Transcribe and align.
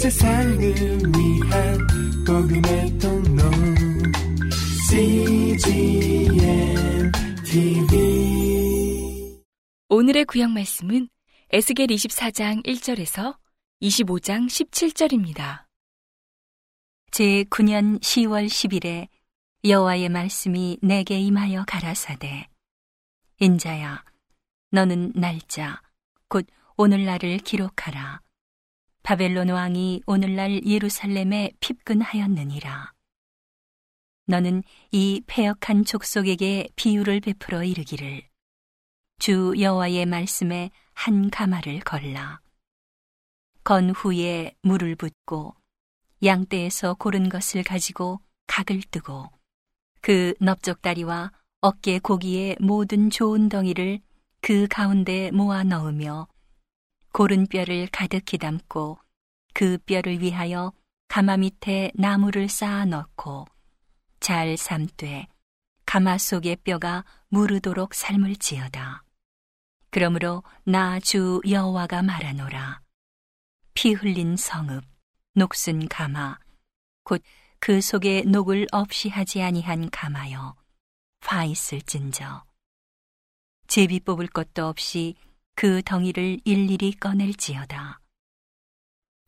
세상을 0.00 0.58
위한 0.58 1.78
복음의 2.26 2.98
통로. 2.98 3.42
CGM 4.88 6.32
TV 7.44 9.38
오늘의 9.90 10.24
구약 10.24 10.52
말씀은 10.52 11.10
에스겔 11.50 11.88
24장 11.88 12.64
1절에서 12.64 13.36
25장 13.82 14.46
17절입니다. 14.46 15.66
제 17.10 17.44
9년 17.50 18.00
10월 18.00 18.46
10일에 18.46 19.08
여호와의 19.66 20.08
말씀이 20.08 20.78
내게 20.80 21.20
임하여 21.20 21.64
가라사대 21.66 22.48
인자야 23.38 24.02
너는 24.70 25.12
날짜 25.14 25.82
곧 26.28 26.46
오늘날을 26.78 27.36
기록하라 27.40 28.22
바벨론 29.02 29.48
왕이 29.48 30.02
오늘날 30.06 30.64
예루살렘에 30.64 31.52
핍근하였느니라. 31.60 32.92
너는 34.26 34.62
이 34.92 35.22
패역한 35.26 35.84
족속에게 35.84 36.68
비유를 36.76 37.20
베풀어 37.20 37.64
이르기를 37.64 38.22
주 39.18 39.54
여호와의 39.58 40.06
말씀에 40.06 40.70
한 40.92 41.30
가마를 41.30 41.80
걸라. 41.80 42.40
건 43.64 43.90
후에 43.90 44.54
물을 44.62 44.94
붓고 44.96 45.54
양떼에서 46.22 46.94
고른 46.94 47.28
것을 47.28 47.62
가지고 47.62 48.20
각을 48.46 48.82
뜨고 48.90 49.30
그 50.00 50.34
넓적다리와 50.40 51.32
어깨 51.60 51.98
고기의 51.98 52.56
모든 52.60 53.10
좋은 53.10 53.48
덩이를 53.48 54.00
그 54.40 54.66
가운데 54.68 55.30
모아 55.30 55.64
넣으며 55.64 56.26
고른 57.12 57.46
뼈를 57.46 57.88
가득히 57.90 58.38
담고 58.38 58.98
그 59.52 59.78
뼈를 59.78 60.20
위하여 60.20 60.72
가마 61.08 61.38
밑에 61.38 61.90
나무를 61.94 62.48
쌓아 62.48 62.84
넣고 62.84 63.46
잘 64.20 64.56
삶되 64.56 65.26
가마 65.86 66.18
속의 66.18 66.56
뼈가 66.56 67.04
무르도록 67.28 67.94
삶을 67.94 68.36
지어다. 68.36 69.02
그러므로 69.90 70.44
나 70.64 71.00
주 71.00 71.40
여호와가 71.48 72.02
말하노라. 72.02 72.80
피 73.74 73.92
흘린 73.92 74.36
성읍, 74.36 74.84
녹슨 75.34 75.88
가마, 75.88 76.38
곧 77.02 77.22
그 77.60 77.82
속에 77.82 78.22
녹을 78.22 78.66
없이 78.72 79.10
하지 79.10 79.42
아니한 79.42 79.90
가마여, 79.90 80.56
화 81.20 81.44
있을진저. 81.44 82.42
제비 83.66 84.00
뽑을 84.00 84.28
것도 84.28 84.64
없이 84.66 85.14
그 85.54 85.82
덩이를 85.82 86.40
일일이 86.44 86.92
꺼낼지어다. 86.92 88.00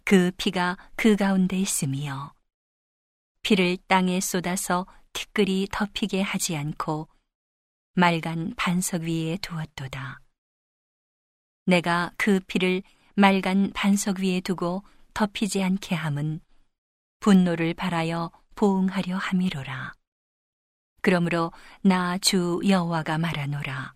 그 0.05 0.31
피가 0.37 0.77
그 0.97 1.17
가운데 1.17 1.59
있으며, 1.59 2.35
피를 3.43 3.77
땅에 3.87 4.21
쏟아서 4.21 4.87
티끌이 5.13 5.69
덮이게 5.71 6.23
하지 6.23 6.57
않고, 6.57 7.09
말간 7.95 8.55
반석 8.57 9.03
위에 9.03 9.37
두었도다. 9.43 10.21
내가 11.67 12.13
그 12.17 12.41
피를 12.41 12.83
말간 13.15 13.73
반석 13.75 14.21
위에 14.21 14.41
두고 14.41 14.83
덮이지 15.15 15.63
않게 15.63 15.95
함은 15.95 16.41
분노를 17.21 17.75
발하여 17.75 18.31
보응하려 18.55 19.17
함이로라. 19.17 19.93
그러므로 21.03 21.53
나 21.83 22.17
주 22.19 22.61
여호와가 22.67 23.19
말하노라. 23.19 23.95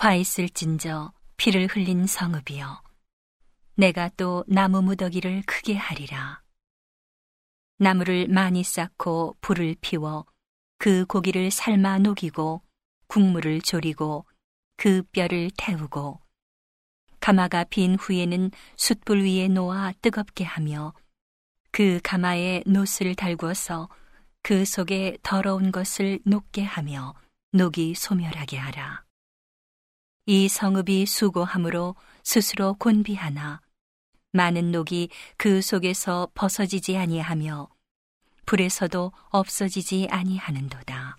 화 0.00 0.14
있을진저 0.14 1.12
피를 1.36 1.66
흘린 1.66 2.06
성읍이여. 2.06 2.82
내가 3.74 4.08
또 4.16 4.44
나무 4.48 4.80
무더기를 4.80 5.42
크게 5.42 5.76
하리라. 5.76 6.40
나무를 7.76 8.26
많이 8.28 8.64
쌓고 8.64 9.36
불을 9.42 9.76
피워 9.82 10.24
그 10.78 11.04
고기를 11.04 11.50
삶아 11.50 11.98
녹이고 11.98 12.62
국물을 13.08 13.60
졸이고 13.60 14.24
그 14.78 15.02
뼈를 15.12 15.50
태우고 15.58 16.18
가마가 17.20 17.64
빈 17.64 17.96
후에는 17.96 18.52
숯불 18.78 19.22
위에 19.22 19.48
놓아 19.48 19.92
뜨겁게 20.00 20.44
하며 20.44 20.94
그 21.72 22.00
가마에 22.02 22.62
노스를 22.64 23.14
달구어서 23.14 23.90
그 24.42 24.64
속에 24.64 25.18
더러운 25.22 25.70
것을 25.70 26.20
녹게 26.24 26.62
하며 26.62 27.14
녹이 27.52 27.94
소멸하게 27.94 28.56
하라. 28.56 29.09
이 30.26 30.48
성읍이 30.48 31.06
수고함으로 31.06 31.96
스스로 32.22 32.74
곤비하나 32.74 33.60
많은 34.32 34.70
녹이 34.70 35.08
그 35.36 35.62
속에서 35.62 36.28
벗어지지 36.34 36.96
아니하며 36.96 37.68
불에서도 38.46 39.12
없어지지 39.30 40.08
아니하는도다. 40.10 41.16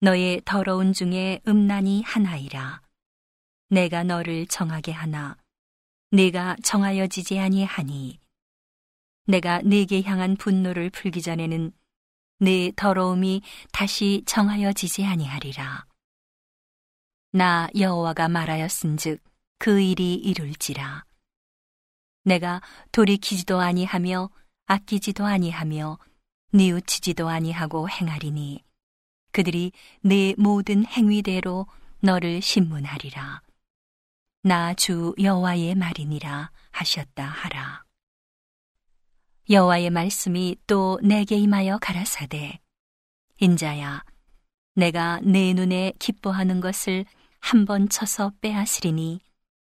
너의 0.00 0.42
더러운 0.44 0.92
중에 0.92 1.40
음란이 1.48 2.02
하나이라. 2.02 2.82
내가 3.68 4.04
너를 4.04 4.46
정하게 4.46 4.92
하나 4.92 5.36
네가 6.12 6.56
정하여지지 6.62 7.38
아니하니 7.38 8.20
내가 9.26 9.60
네게 9.62 10.02
향한 10.02 10.36
분노를 10.36 10.90
풀기 10.90 11.20
전에는 11.20 11.72
네 12.38 12.70
더러움이 12.76 13.42
다시 13.72 14.22
정하여지지 14.24 15.04
아니하리라. 15.04 15.86
나 17.36 17.68
여호와가 17.78 18.28
말하였은즉 18.30 19.22
그 19.58 19.78
일이 19.78 20.14
이룰지라. 20.14 21.04
내가 22.24 22.62
돌이키지도 22.92 23.60
아니하며 23.60 24.30
아끼지도 24.64 25.26
아니하며 25.26 25.98
뉘우치지도 26.52 27.28
아니하고 27.28 27.90
행하리니 27.90 28.64
그들이 29.32 29.72
내 30.00 30.34
모든 30.38 30.86
행위대로 30.86 31.66
너를 32.00 32.40
신문하리라. 32.40 33.42
나 34.44 34.72
주 34.72 35.14
여호와의 35.20 35.74
말이니라 35.74 36.50
하셨다 36.70 37.22
하라. 37.22 37.84
여호와의 39.50 39.90
말씀이 39.90 40.56
또 40.66 40.98
내게 41.02 41.36
임하여 41.36 41.76
가라사대 41.82 42.60
인자야 43.40 44.04
내가 44.74 45.20
내 45.22 45.52
눈에 45.52 45.92
기뻐하는 45.98 46.62
것을 46.62 47.04
한 47.46 47.64
번 47.64 47.88
쳐서 47.88 48.32
빼앗으리니 48.40 49.20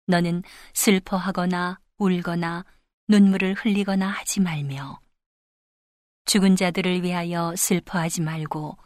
너는 0.05 0.43
슬퍼하거나 0.75 1.79
울거나 1.97 2.65
눈물을 3.07 3.55
흘리거나 3.55 4.09
하지 4.09 4.41
말며 4.41 4.99
죽은 6.25 6.55
자들을 6.55 7.01
위하여 7.01 7.55
슬퍼하지 7.55 8.21
말고 8.21 8.77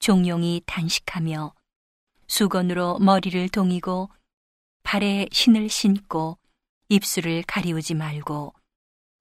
종용이 0.00 0.60
단식하며 0.66 1.54
수건으로 2.26 2.98
머리를 2.98 3.48
동이고 3.50 4.10
발에 4.82 5.28
신을 5.30 5.68
신고 5.68 6.36
입술을 6.88 7.44
가리우지 7.46 7.94
말고 7.94 8.54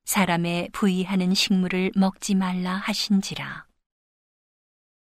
사람의 0.06 0.70
부의하는 0.74 1.36
식물을 1.36 1.92
먹지 1.96 2.34
말라 2.34 2.74
하신지라. 2.78 3.68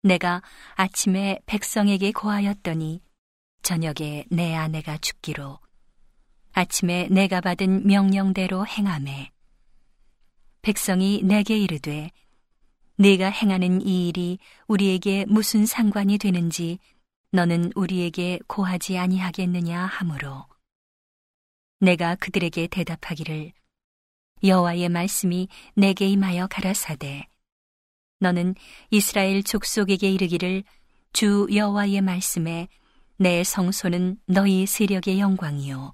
내가 0.03 0.41
아침에 0.75 1.41
백성에게 1.46 2.13
고하였더니 2.13 3.02
저녁에 3.61 4.25
내 4.29 4.55
아내가 4.55 4.97
죽기로 4.97 5.59
아침에 6.53 7.07
내가 7.09 7.41
받은 7.41 7.88
명령대로 7.88 8.66
행함에 8.67 9.31
백성이 10.61 11.22
내게 11.23 11.57
이르되 11.57 12.11
네가 12.97 13.29
행하는 13.29 13.81
이 13.81 14.09
일이 14.09 14.38
우리에게 14.67 15.25
무슨 15.27 15.66
상관이 15.66 16.17
되는지 16.17 16.79
너는 17.31 17.72
우리에게 17.75 18.39
고하지 18.47 18.97
아니하겠느냐 18.97 19.85
하므로 19.85 20.45
내가 21.79 22.16
그들에게 22.16 22.67
대답하기를 22.67 23.53
여호와의 24.43 24.90
말씀이 24.90 25.47
내게 25.75 26.08
임하여 26.08 26.47
가라사대 26.47 27.28
너는 28.19 28.55
이스라엘 28.91 29.41
족속에게 29.41 30.11
이르기를 30.11 30.63
주 31.13 31.47
여호와의 31.52 32.02
말씀에 32.02 32.67
내 33.22 33.44
성소는 33.44 34.18
너희 34.26 34.66
세력의 34.66 35.20
영광이요. 35.20 35.94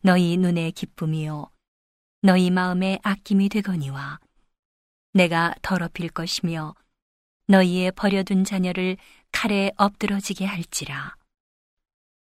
너희 0.00 0.36
눈의 0.36 0.72
기쁨이요. 0.72 1.48
너희 2.22 2.50
마음의 2.50 2.98
아낌이 3.04 3.48
되거니와 3.48 4.18
내가 5.12 5.54
더럽힐 5.62 6.08
것이며 6.08 6.74
너희의 7.46 7.92
버려둔 7.92 8.42
자녀를 8.42 8.96
칼에 9.30 9.70
엎드러지게 9.76 10.46
할지라. 10.46 11.14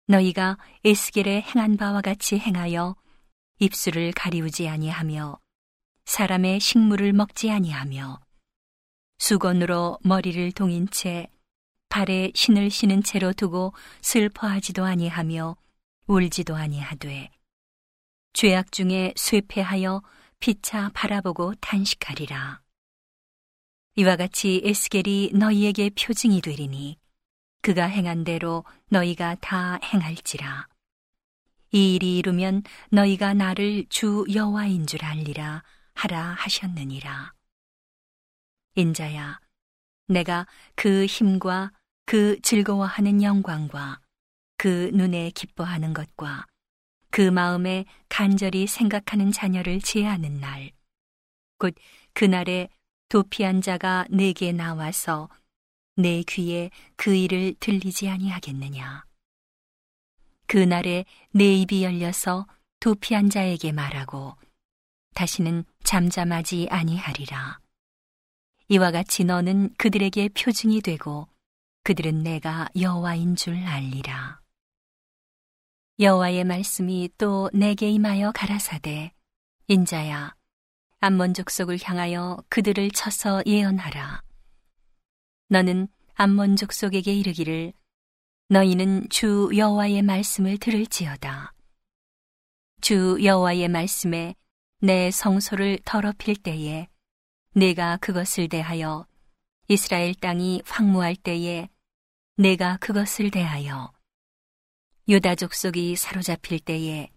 너희가 0.08 0.58
에스겔에 0.84 1.42
행한 1.42 1.76
바와 1.76 2.00
같이 2.00 2.40
행하여 2.40 2.96
입술을 3.60 4.10
가리우지 4.16 4.66
아니하며 4.66 5.38
사람의 6.06 6.58
식물을 6.58 7.12
먹지 7.12 7.52
아니하며 7.52 8.18
수건으로 9.18 10.00
머리를 10.02 10.50
동인 10.50 10.88
채 10.88 11.28
발에 11.88 12.32
신을 12.34 12.70
신은 12.70 13.02
채로 13.02 13.32
두고 13.32 13.72
슬퍼하지도 14.02 14.84
아니하며 14.84 15.56
울지도 16.06 16.54
아니하되 16.56 17.30
죄악 18.32 18.72
중에 18.72 19.14
쇠폐하여 19.16 20.02
피차 20.40 20.90
바라보고 20.94 21.54
탄식하리라. 21.56 22.62
이와 23.96 24.16
같이 24.16 24.62
에스겔이 24.64 25.32
너희에게 25.34 25.90
표징이 25.90 26.40
되리니 26.40 26.98
그가 27.62 27.86
행한 27.86 28.22
대로 28.22 28.64
너희가 28.90 29.34
다 29.40 29.78
행할지라. 29.82 30.68
이 31.72 31.96
일이 31.96 32.18
이루면 32.18 32.62
너희가 32.90 33.34
나를 33.34 33.86
주 33.88 34.24
여호와인 34.32 34.86
줄 34.86 35.04
알리라 35.04 35.64
하라 35.94 36.34
하셨느니라. 36.38 37.34
인자야, 38.76 39.40
내가 40.06 40.46
그 40.76 41.06
힘과 41.06 41.72
그 42.08 42.40
즐거워하는 42.40 43.22
영광과 43.22 44.00
그 44.56 44.90
눈에 44.94 45.28
기뻐하는 45.28 45.92
것과 45.92 46.46
그 47.10 47.20
마음에 47.20 47.84
간절히 48.08 48.66
생각하는 48.66 49.30
자녀를 49.30 49.82
제하는 49.82 50.40
날, 50.40 50.70
곧 51.58 51.74
그날에 52.14 52.70
도피한 53.10 53.60
자가 53.60 54.06
내게 54.08 54.52
나와서 54.52 55.28
내 55.96 56.22
귀에 56.22 56.70
그 56.96 57.14
일을 57.14 57.54
들리지 57.60 58.08
아니하겠느냐. 58.08 59.04
그날에 60.46 61.04
내 61.32 61.52
입이 61.56 61.84
열려서 61.84 62.46
도피한 62.80 63.28
자에게 63.28 63.72
말하고 63.72 64.34
다시는 65.12 65.62
잠잠하지 65.84 66.68
아니하리라. 66.70 67.60
이와 68.68 68.92
같이 68.92 69.24
너는 69.24 69.74
그들에게 69.76 70.30
표징이 70.30 70.80
되고 70.80 71.28
그들은 71.88 72.22
내가 72.22 72.68
여호와인 72.78 73.34
줄 73.34 73.56
알리라. 73.64 74.42
여호와의 75.98 76.44
말씀이 76.44 77.08
또 77.16 77.48
내게 77.54 77.88
임하여 77.88 78.32
가라사대 78.32 79.14
인자야 79.68 80.34
암몬 81.00 81.32
족속을 81.32 81.78
향하여 81.82 82.44
그들을 82.50 82.90
쳐서 82.90 83.42
예언하라. 83.46 84.22
너는 85.48 85.88
암몬 86.12 86.56
족속에게 86.56 87.14
이르기를 87.14 87.72
너희는 88.50 89.08
주 89.08 89.50
여호와의 89.56 90.02
말씀을 90.02 90.58
들을지어다. 90.58 91.54
주 92.82 93.16
여호와의 93.24 93.68
말씀에 93.68 94.34
내 94.82 95.10
성소를 95.10 95.78
더럽힐 95.86 96.36
때에 96.36 96.86
내가 97.54 97.96
그것을 97.96 98.50
대하여 98.50 99.06
이스라엘 99.68 100.14
땅이 100.14 100.60
황무할 100.66 101.16
때에 101.16 101.70
내가 102.40 102.76
그것을 102.76 103.32
대하여 103.32 103.92
유다 105.08 105.34
족속이 105.34 105.96
사로잡힐 105.96 106.60
때에 106.60 107.10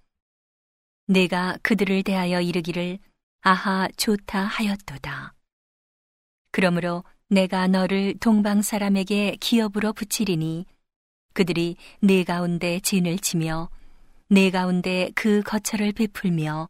내가 1.05 1.59
그들을 1.61 2.01
대하여 2.01 2.41
이르기를 2.41 2.97
아하 3.41 3.87
좋다 3.97 4.39
하였도다. 4.39 5.35
그러므로 6.49 7.03
내가 7.27 7.67
너를 7.67 8.15
동방 8.19 8.63
사람에게 8.63 9.37
기업으로 9.39 9.93
붙이리니 9.93 10.65
그들이 11.33 11.75
내 11.99 12.23
가운데 12.23 12.79
진을 12.79 13.19
치며 13.19 13.69
내 14.27 14.49
가운데 14.49 15.11
그 15.13 15.43
거처를 15.43 15.91
베풀며 15.91 16.67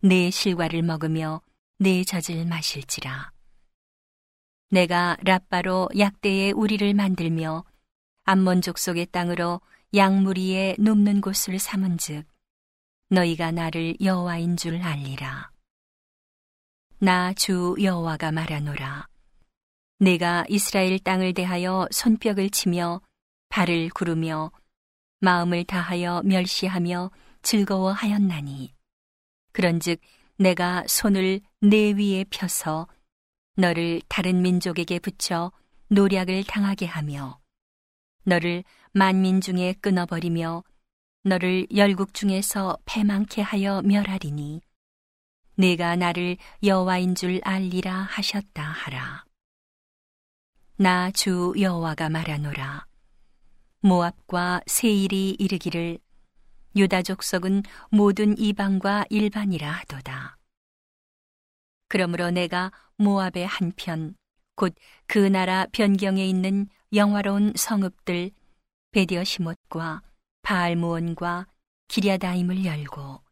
내 0.00 0.30
실과를 0.30 0.80
먹으며 0.80 1.42
내 1.78 2.02
젖을 2.02 2.46
마실지라. 2.46 3.30
내가 4.70 5.18
라빠로 5.20 5.90
약대의 5.98 6.52
우리를 6.52 6.94
만들며 6.94 7.62
암몬 8.26 8.62
족속의 8.62 9.06
땅으로 9.12 9.60
양무리에 9.94 10.76
눕는 10.78 11.20
곳을 11.20 11.58
삼은즉 11.58 12.26
너희가 13.10 13.50
나를 13.50 13.96
여호와인 14.00 14.56
줄 14.56 14.80
알리라. 14.80 15.50
나 17.00 17.34
주 17.34 17.76
여호와가 17.80 18.32
말하노라. 18.32 19.06
내가 19.98 20.46
이스라엘 20.48 20.98
땅을 20.98 21.34
대하여 21.34 21.86
손뼉을 21.90 22.48
치며 22.50 23.02
발을 23.50 23.90
구르며 23.90 24.50
마음을 25.20 25.64
다하여 25.64 26.22
멸시하며 26.24 27.10
즐거워하였나니 27.42 28.74
그런즉 29.52 30.00
내가 30.38 30.82
손을 30.88 31.42
내 31.60 31.92
위에 31.92 32.24
펴서 32.30 32.88
너를 33.56 34.00
다른 34.08 34.40
민족에게 34.40 34.98
붙여 34.98 35.52
노략을 35.88 36.44
당하게 36.44 36.86
하며 36.86 37.38
너를 38.24 38.64
만민 38.92 39.40
중에 39.40 39.74
끊어버리며 39.80 40.64
너를 41.24 41.66
열국 41.74 42.14
중에서 42.14 42.78
패망케 42.84 43.42
하여 43.42 43.82
멸하리니 43.82 44.60
내가 45.56 45.96
나를 45.96 46.36
여호와인 46.62 47.14
줄 47.14 47.40
알리라 47.44 47.92
하셨다 47.92 48.62
하라. 48.62 49.24
나 50.76 51.10
주 51.12 51.52
여호와가 51.58 52.08
말하노라. 52.08 52.86
모압과 53.80 54.62
세일이 54.66 55.36
이르기를 55.38 55.98
유다 56.74 57.02
족속은 57.02 57.62
모든 57.90 58.36
이방과 58.36 59.04
일반이라 59.10 59.70
하도다. 59.70 60.38
그러므로 61.88 62.30
내가 62.30 62.72
모압의 62.96 63.46
한편 63.46 64.16
곧 64.56 64.74
그 65.06 65.18
나라 65.18 65.66
변경에 65.72 66.26
있는 66.26 66.68
영화로운 66.92 67.52
성읍들 67.56 68.30
베디어 68.92 69.24
시못과 69.24 70.02
바알무온과 70.42 71.46
기랴다임을 71.88 72.64
열고 72.64 73.22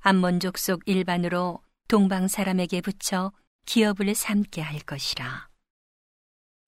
암몬 0.00 0.40
족 0.40 0.58
속 0.58 0.82
일반으로 0.86 1.60
동방 1.88 2.28
사람에게 2.28 2.80
붙여 2.80 3.32
기업을 3.66 4.14
삼게 4.14 4.60
할 4.60 4.78
것이라. 4.80 5.48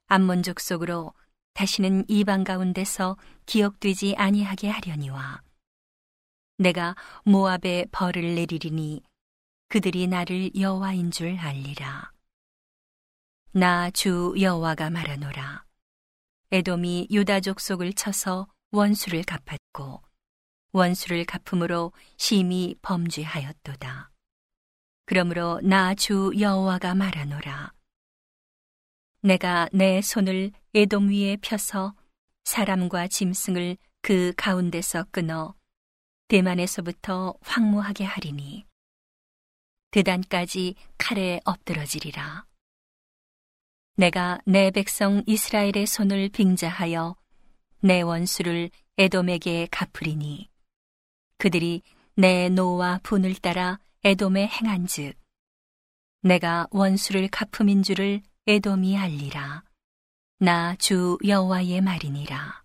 암몬 0.08 0.42
족 0.42 0.60
속으로 0.60 1.12
다시는 1.54 2.04
이방 2.08 2.44
가운데서 2.44 3.16
기억되지 3.46 4.14
아니하게 4.16 4.68
하려니와 4.68 5.42
내가 6.58 6.94
모압에 7.24 7.86
벌을 7.92 8.34
내리리니 8.34 9.02
그들이 9.68 10.06
나를 10.06 10.50
여호와인 10.58 11.10
줄 11.10 11.36
알리라. 11.38 12.12
나 13.52 13.90
주 13.90 14.34
여호와가 14.38 14.90
말하노라. 14.90 15.64
에돔이 16.50 17.08
유다 17.10 17.40
족속을 17.40 17.92
쳐서 17.94 18.46
원수를 18.70 19.22
갚았고 19.24 20.02
원수를 20.72 21.24
갚음으로 21.24 21.92
심히 22.18 22.74
범죄하였도다. 22.82 24.10
그러므로 25.06 25.60
나 25.62 25.94
주 25.94 26.32
여호와가 26.38 26.94
말하노라. 26.94 27.72
내가 29.22 29.68
내 29.72 30.02
손을 30.02 30.52
에돔 30.74 31.08
위에 31.08 31.38
펴서 31.40 31.94
사람과 32.44 33.08
짐승을 33.08 33.76
그 34.02 34.32
가운데서 34.36 35.06
끊어 35.10 35.54
대만에서부터 36.28 37.34
황무하게 37.40 38.04
하리니 38.04 38.66
드단까지 39.90 40.74
칼에 40.98 41.40
엎드러지리라. 41.44 42.46
내가 43.98 44.38
내 44.44 44.70
백성 44.70 45.24
이스라엘의 45.26 45.88
손을 45.88 46.28
빙자하여 46.28 47.16
내 47.80 48.00
원수를 48.00 48.70
에돔에게 48.96 49.66
갚으리니 49.72 50.48
그들이 51.36 51.82
내 52.14 52.48
노와 52.48 53.00
분을 53.02 53.34
따라 53.34 53.80
에돔에 54.04 54.46
행한즉 54.46 55.18
내가 56.22 56.68
원수를 56.70 57.26
갚음인 57.26 57.82
줄을 57.82 58.22
에돔이 58.46 58.96
알리라. 58.96 59.64
나 60.38 60.76
주 60.76 61.18
여호와의 61.26 61.80
말이니라. 61.80 62.62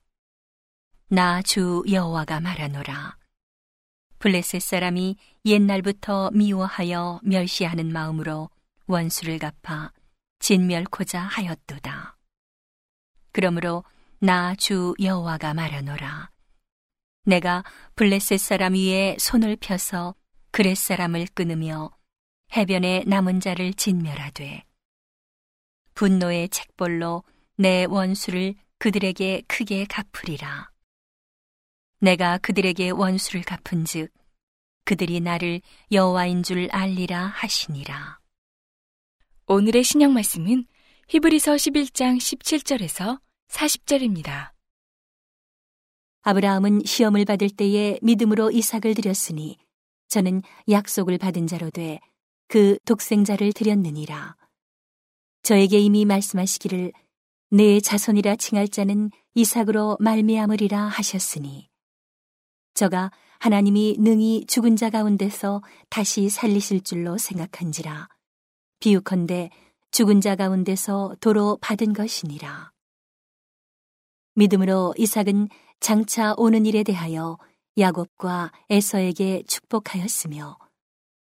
나 1.08 1.42
주 1.42 1.82
여호와가 1.90 2.42
말하노라. 2.42 3.18
블레셋 4.20 4.62
사람이 4.62 5.18
옛날부터 5.46 6.30
미워하여 6.32 7.22
멸시하는 7.24 7.92
마음으로 7.92 8.52
원수를 8.86 9.40
갚아 9.40 9.92
진멸코자 10.44 11.22
하였도다. 11.22 12.18
그러므로 13.32 13.86
나 14.20 14.56
주 14.56 14.94
여호와가 15.02 15.54
말하노라. 15.54 16.32
내가 17.24 17.64
블레셋 17.96 18.42
사람 18.42 18.74
위에 18.74 19.16
손을 19.20 19.56
펴서 19.56 20.16
그렛 20.52 20.76
사람을 20.76 21.28
끊으며 21.34 21.92
해변에 22.58 23.06
남은 23.08 23.40
자를 23.40 23.74
진멸하되 23.74 24.66
분노의 25.94 26.50
책벌로 26.50 27.24
내 27.56 27.86
원수를 27.86 28.56
그들에게 28.80 29.44
크게 29.48 29.86
갚으리라. 29.86 30.70
내가 32.00 32.38
그들에게 32.40 32.90
원수를 32.90 33.44
갚은즉 33.44 34.12
그들이 34.84 35.22
나를 35.22 35.62
여호와인 35.94 36.44
줄 36.44 36.68
알리라 36.70 37.28
하시니라. 37.28 38.23
오늘의 39.48 39.84
신약 39.84 40.12
말씀은 40.12 40.66
히브리서 41.10 41.54
11장 41.54 42.18
17절에서 42.18 43.20
40절입니다. 43.50 44.52
아브라함은 46.22 46.84
시험을 46.86 47.26
받을 47.26 47.50
때에 47.50 48.00
믿음으로 48.02 48.52
이삭을 48.52 48.96
드렸으니 48.96 49.58
저는 50.08 50.42
약속을 50.70 51.18
받은 51.18 51.48
자로 51.48 51.70
돼 51.70 52.00
그 52.54 52.78
독생자를 52.86 53.52
드렸느니라. 53.52 54.36
저에게 55.42 55.80
이미 55.80 56.06
말씀하시기를 56.06 56.94
내 57.50 57.80
자손이라 57.80 58.36
칭할 58.36 58.68
자는 58.68 59.10
이삭으로 59.34 59.98
말미암으리라 60.00 60.80
하셨으니 60.80 61.68
저가 62.76 63.12
하나님이 63.40 63.96
능히 63.98 64.46
죽은 64.46 64.76
자 64.76 64.92
가운데서 64.92 65.64
다시 65.90 66.30
살리실 66.30 66.82
줄로 66.82 67.18
생각한지라 67.18 68.08
비유컨대 68.84 69.50
죽은 69.92 70.20
자 70.20 70.36
가운데서 70.36 71.16
도로 71.22 71.58
받은 71.62 71.94
것이니라. 71.94 72.74
믿음으로 74.36 74.94
이삭은 74.98 75.48
장차 75.80 76.34
오는 76.36 76.66
일에 76.66 76.84
대하여 76.84 77.38
야곱과 77.78 78.52
에서에게 78.70 79.44
축복하였으며 79.48 80.58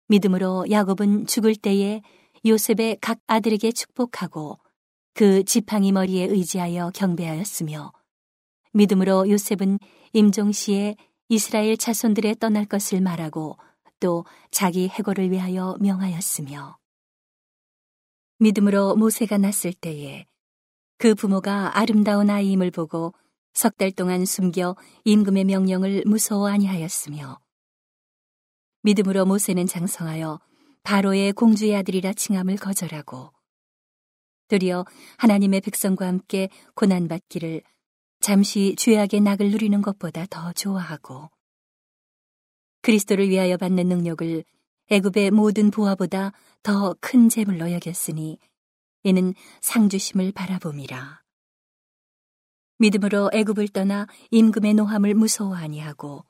믿음으로 0.06 0.66
야곱은 0.70 1.26
죽을 1.26 1.56
때에 1.56 2.02
요셉의 2.46 2.98
각 3.00 3.18
아들에게 3.26 3.72
축복하고 3.72 4.60
그 5.14 5.42
지팡이 5.42 5.90
머리에 5.90 6.26
의지하여 6.26 6.92
경배하였으며 6.94 7.92
믿음으로 8.74 9.28
요셉은 9.28 9.80
임종 10.12 10.52
시에 10.52 10.94
이스라엘 11.28 11.76
자손들에 11.76 12.36
떠날 12.38 12.64
것을 12.64 13.00
말하고 13.00 13.58
또 13.98 14.24
자기 14.52 14.86
해고를 14.86 15.32
위하여 15.32 15.76
명하였으며 15.80 16.79
믿음으로 18.40 18.96
모세가 18.96 19.36
났을 19.36 19.72
때에 19.74 20.26
그 20.96 21.14
부모가 21.14 21.78
아름다운 21.78 22.30
아이임을 22.30 22.70
보고 22.70 23.12
석 23.52 23.76
달 23.76 23.90
동안 23.90 24.24
숨겨 24.24 24.76
임금의 25.04 25.44
명령을 25.44 26.04
무서워 26.06 26.48
아니하였으며 26.48 27.38
믿음으로 28.82 29.26
모세는 29.26 29.66
장성하여 29.66 30.40
바로의 30.84 31.34
공주의 31.34 31.76
아들이라 31.76 32.14
칭함을 32.14 32.56
거절하고 32.56 33.30
드디어 34.48 34.86
하나님의 35.18 35.60
백성과 35.60 36.06
함께 36.06 36.48
고난받기를 36.74 37.62
잠시 38.20 38.74
죄악의 38.76 39.20
낙을 39.20 39.50
누리는 39.50 39.82
것보다 39.82 40.24
더 40.30 40.52
좋아하고 40.54 41.28
그리스도를 42.80 43.28
위하여 43.28 43.58
받는 43.58 43.86
능력을 43.86 44.44
애굽의 44.90 45.30
모든 45.30 45.70
부하보다 45.70 46.32
더 46.62 46.94
큰 47.00 47.28
재물로 47.28 47.72
여겼으니 47.72 48.38
이는 49.02 49.34
상주심을 49.62 50.32
바라봄이라. 50.32 51.22
믿음으로 52.78 53.30
애굽을 53.32 53.68
떠나 53.68 54.06
임금의 54.30 54.74
노함을 54.74 55.14
무서워 55.14 55.54
아니하고 55.54 56.24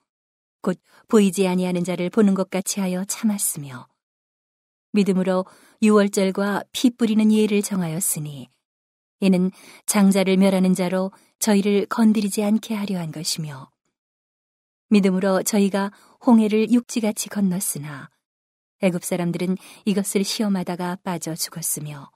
곧 0.62 0.80
보이지 1.08 1.46
아니하는 1.48 1.84
자를 1.84 2.10
보는 2.10 2.34
것 2.34 2.50
같이 2.50 2.80
하여 2.80 3.04
참았으며 3.04 3.88
믿음으로 4.92 5.46
유월절과 5.82 6.64
피 6.72 6.90
뿌리는 6.90 7.32
예를 7.32 7.62
정하였으니 7.62 8.48
이는 9.20 9.50
장자를 9.86 10.36
멸하는 10.36 10.74
자로 10.74 11.12
저희를 11.38 11.86
건드리지 11.86 12.42
않게 12.42 12.74
하려 12.74 12.98
한 12.98 13.12
것이며 13.12 13.70
믿음으로 14.90 15.42
저희가 15.44 15.92
홍해를 16.26 16.70
육지같이 16.72 17.28
건넜으나 17.28 18.10
애굽 18.82 19.04
사람들은 19.04 19.56
이것을 19.84 20.24
시험하다가 20.24 20.98
빠져 21.02 21.34
죽었으며 21.34 22.10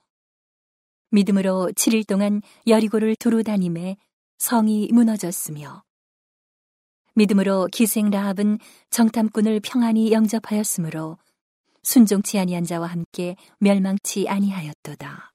믿음으로 1.11 1.71
7일 1.75 2.07
동안 2.07 2.41
여리고를 2.67 3.15
두루 3.15 3.43
다님에 3.43 3.97
성이 4.37 4.89
무너졌으며 4.91 5.83
믿음으로 7.15 7.67
기생 7.71 8.09
라합은 8.09 8.59
정탐꾼을 8.89 9.61
평안히 9.61 10.11
영접하였으므로 10.11 11.17
순종치 11.83 12.39
아니한 12.39 12.65
자와 12.65 12.87
함께 12.87 13.35
멸망치 13.59 14.27
아니하였도다. 14.27 15.31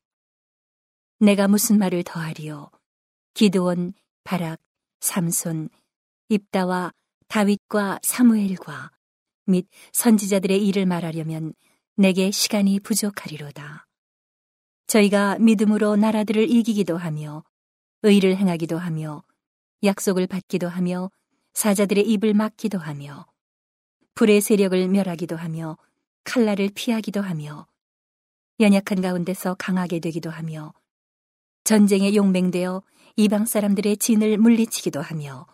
내가 1.21 1.49
무슨 1.49 1.79
말을 1.79 2.03
더하리요? 2.03 2.71
기드온, 3.35 3.95
바락, 4.25 4.61
삼손, 5.01 5.71
입다와 6.29 6.93
다윗과 7.29 8.01
사무엘과 8.03 8.91
및 9.50 9.66
선지자들의 9.92 10.66
일을 10.66 10.87
말하려면 10.87 11.52
내게 11.97 12.30
시간이 12.30 12.80
부족하리로다. 12.80 13.87
저희가 14.87 15.38
믿음으로 15.38 15.97
나라들을 15.97 16.50
이기기도 16.50 16.97
하며 16.97 17.45
의를 18.02 18.37
행하기도 18.37 18.78
하며 18.78 19.23
약속을 19.85 20.26
받기도 20.26 20.69
하며 20.69 21.11
사자들의 21.52 22.09
입을 22.11 22.35
막기도 22.35 22.78
하며 22.78 23.26
불의 24.14 24.40
세력을 24.40 24.88
멸하기도 24.88 25.37
하며 25.37 25.76
칼날을 26.25 26.71
피하기도 26.75 27.21
하며 27.21 27.66
연약한 28.61 29.00
가운데서 29.00 29.54
강하게 29.54 30.00
되기도 30.00 30.30
하며 30.30 30.73
전쟁에 31.64 32.14
용맹되어 32.14 32.83
이방 33.16 33.47
사람들의 33.47 33.97
진을 33.99 34.38
물리치기도 34.38 35.00
하며 35.00 35.47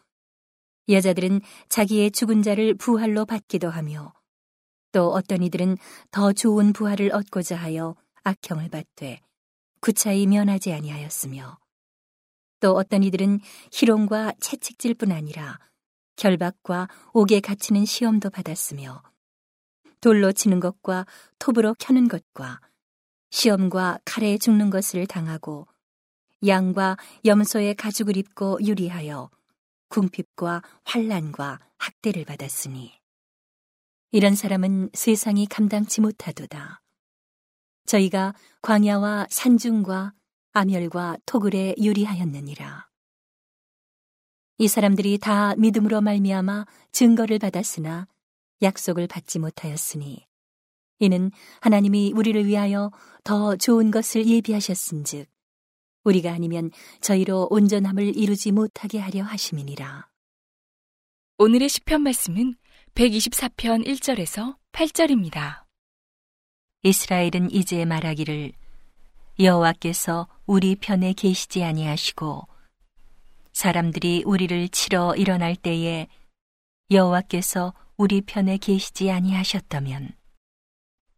여자들은 0.88 1.40
자기의 1.68 2.10
죽은 2.10 2.42
자를 2.42 2.74
부활로 2.74 3.24
받기도 3.24 3.68
하며 3.70 4.12
또 4.92 5.12
어떤 5.12 5.42
이들은 5.42 5.76
더 6.10 6.32
좋은 6.32 6.72
부활을 6.72 7.12
얻고자 7.12 7.56
하여 7.56 7.96
악형을 8.22 8.68
받되 8.70 9.20
구차히 9.80 10.26
면하지 10.26 10.72
아니하였으며 10.72 11.58
또 12.60 12.74
어떤 12.76 13.02
이들은 13.02 13.40
희롱과 13.72 14.34
채찍질뿐 14.40 15.12
아니라 15.12 15.58
결박과 16.16 16.88
옥에 17.12 17.40
갇히는 17.40 17.84
시험도 17.84 18.30
받았으며 18.30 19.02
돌로 20.00 20.32
치는 20.32 20.60
것과 20.60 21.04
톱으로 21.38 21.74
켜는 21.78 22.08
것과 22.08 22.60
시험과 23.30 23.98
칼에 24.04 24.38
죽는 24.38 24.70
것을 24.70 25.06
당하고 25.06 25.66
양과 26.46 26.96
염소의 27.24 27.74
가죽을 27.74 28.16
입고 28.16 28.60
유리하여 28.64 29.30
궁핍과 29.88 30.62
환란과 30.84 31.60
학대를 31.78 32.24
받았으니 32.24 32.92
이런 34.12 34.34
사람은 34.34 34.90
세상이 34.94 35.46
감당치 35.46 36.00
못하도다. 36.00 36.80
저희가 37.86 38.34
광야와 38.62 39.26
산중과 39.30 40.12
아멸과 40.52 41.18
토굴에 41.26 41.74
유리하였느니라. 41.78 42.88
이 44.58 44.68
사람들이 44.68 45.18
다 45.18 45.54
믿음으로 45.56 46.00
말미암아 46.00 46.64
증거를 46.92 47.38
받았으나 47.38 48.08
약속을 48.62 49.06
받지 49.06 49.38
못하였으니 49.38 50.26
이는 50.98 51.30
하나님이 51.60 52.12
우리를 52.16 52.46
위하여 52.46 52.90
더 53.22 53.54
좋은 53.56 53.90
것을 53.90 54.26
예비하셨은즉 54.26 55.28
우리가 56.06 56.32
아니면 56.32 56.70
저희로 57.00 57.48
온전함을 57.50 58.16
이루지 58.16 58.52
못하게 58.52 58.98
하려 58.98 59.24
하심이니라. 59.24 60.08
오늘의 61.38 61.68
시편 61.68 62.00
말씀은 62.02 62.54
124편 62.94 63.86
1절에서 63.86 64.56
8절입니다. 64.72 65.64
이스라엘은 66.82 67.50
이제 67.50 67.84
말하기를 67.84 68.52
여호와께서 69.40 70.28
우리 70.46 70.76
편에 70.76 71.12
계시지 71.12 71.62
아니하시고 71.62 72.46
사람들이 73.52 74.22
우리를 74.24 74.68
치러 74.68 75.14
일어날 75.16 75.56
때에 75.56 76.06
여호와께서 76.90 77.74
우리 77.96 78.20
편에 78.20 78.58
계시지 78.58 79.10
아니하셨다면 79.10 80.12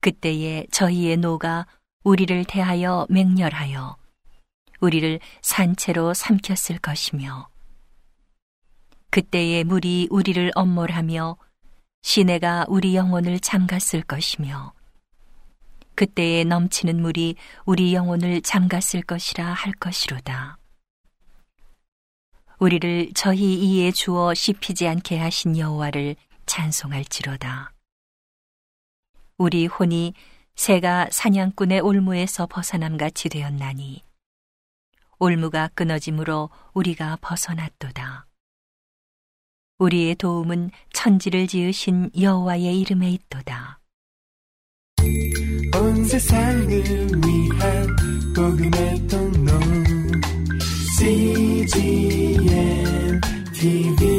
그때에 0.00 0.66
저희의 0.70 1.18
노가 1.18 1.66
우리를 2.04 2.44
대하여 2.44 3.06
맹렬하여 3.10 3.96
우리를 4.80 5.20
산채로 5.42 6.14
삼켰을 6.14 6.78
것이며 6.80 7.48
그때에 9.10 9.64
물이 9.64 10.08
우리를 10.10 10.50
엄몰하며 10.54 11.36
시내가 12.02 12.66
우리 12.68 12.94
영혼을 12.94 13.40
잠갔을 13.40 14.02
것이며 14.02 14.72
그때에 15.94 16.44
넘치는 16.44 17.00
물이 17.00 17.34
우리 17.64 17.92
영혼을 17.92 18.40
잠갔을 18.40 19.02
것이라 19.02 19.44
할 19.44 19.72
것이로다. 19.72 20.58
우리를 22.60 23.10
저희 23.14 23.54
이에 23.54 23.90
주어 23.90 24.34
씹히지 24.34 24.86
않게 24.86 25.18
하신 25.18 25.58
여호와를 25.58 26.16
찬송할지로다. 26.46 27.72
우리 29.38 29.66
혼이 29.66 30.14
새가 30.54 31.08
사냥꾼의 31.10 31.80
올무에서 31.80 32.46
벗어남 32.46 32.96
같이 32.96 33.28
되었나니 33.28 34.07
올무가 35.18 35.68
끊어짐으로 35.74 36.50
우리가 36.74 37.18
벗어났도다. 37.20 38.26
우리의 39.78 40.16
도움은 40.16 40.70
천지를 40.92 41.46
지으신 41.46 42.10
여호와의 42.20 42.80
이름에 42.80 43.10
있도다. 43.12 43.80
온 45.76 46.04
세상을 46.04 46.68
위한 46.68 47.96
복음의 48.34 49.06
통로 49.08 49.52
CGM 50.98 52.00
TV 53.52 54.17